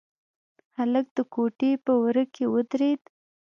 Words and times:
هلک 0.77 1.07
د 1.17 1.19
کوټې 1.33 1.71
په 1.85 1.91
وره 2.01 2.23
کې 2.33 2.43
ودرېد. 2.53 3.01